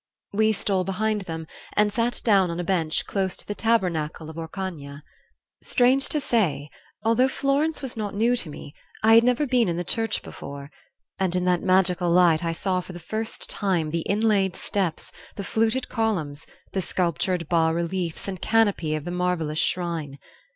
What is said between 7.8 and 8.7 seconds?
was not new to